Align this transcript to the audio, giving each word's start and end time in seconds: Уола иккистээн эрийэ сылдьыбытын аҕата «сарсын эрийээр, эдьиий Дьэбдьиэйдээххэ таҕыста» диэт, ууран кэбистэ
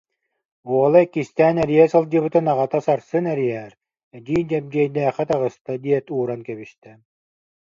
Уола 0.71 0.99
иккистээн 1.05 1.57
эрийэ 1.63 1.85
сылдьыбытын 1.91 2.45
аҕата 2.53 2.79
«сарсын 2.85 3.25
эрийээр, 3.33 3.73
эдьиий 4.17 4.43
Дьэбдьиэйдээххэ 4.49 5.23
таҕыста» 5.29 5.73
диэт, 5.83 6.05
ууран 6.15 6.41
кэбистэ 6.47 6.91